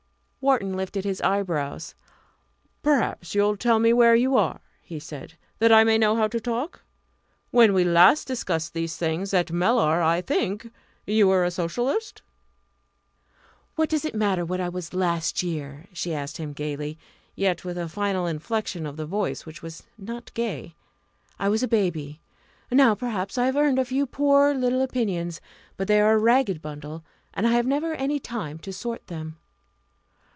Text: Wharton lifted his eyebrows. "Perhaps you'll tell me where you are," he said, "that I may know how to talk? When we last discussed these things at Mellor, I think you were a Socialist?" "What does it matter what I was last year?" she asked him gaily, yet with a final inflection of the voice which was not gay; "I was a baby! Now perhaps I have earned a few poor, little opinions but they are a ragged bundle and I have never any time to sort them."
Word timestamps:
Wharton 0.43 0.75
lifted 0.75 1.05
his 1.05 1.21
eyebrows. 1.21 1.93
"Perhaps 2.81 3.35
you'll 3.35 3.55
tell 3.57 3.77
me 3.77 3.93
where 3.93 4.15
you 4.15 4.35
are," 4.35 4.59
he 4.81 4.97
said, 4.99 5.35
"that 5.59 5.71
I 5.71 5.83
may 5.83 5.99
know 5.99 6.15
how 6.15 6.27
to 6.29 6.39
talk? 6.39 6.81
When 7.51 7.75
we 7.75 7.83
last 7.83 8.25
discussed 8.25 8.73
these 8.73 8.97
things 8.97 9.35
at 9.35 9.51
Mellor, 9.51 10.01
I 10.01 10.19
think 10.19 10.71
you 11.05 11.27
were 11.27 11.45
a 11.45 11.51
Socialist?" 11.51 12.23
"What 13.75 13.87
does 13.87 14.03
it 14.03 14.15
matter 14.15 14.43
what 14.43 14.59
I 14.59 14.67
was 14.67 14.95
last 14.95 15.43
year?" 15.43 15.85
she 15.93 16.11
asked 16.11 16.37
him 16.37 16.53
gaily, 16.53 16.97
yet 17.35 17.63
with 17.63 17.77
a 17.77 17.87
final 17.87 18.25
inflection 18.25 18.87
of 18.87 18.97
the 18.97 19.05
voice 19.05 19.45
which 19.45 19.61
was 19.61 19.83
not 19.95 20.33
gay; 20.33 20.73
"I 21.37 21.49
was 21.49 21.61
a 21.61 21.67
baby! 21.67 22.19
Now 22.71 22.95
perhaps 22.95 23.37
I 23.37 23.45
have 23.45 23.55
earned 23.55 23.77
a 23.77 23.85
few 23.85 24.07
poor, 24.07 24.55
little 24.55 24.81
opinions 24.81 25.39
but 25.77 25.87
they 25.87 26.01
are 26.01 26.13
a 26.13 26.17
ragged 26.17 26.63
bundle 26.63 27.03
and 27.31 27.45
I 27.45 27.51
have 27.51 27.67
never 27.67 27.93
any 27.93 28.19
time 28.19 28.57
to 28.57 28.73
sort 28.73 29.05
them." 29.05 29.37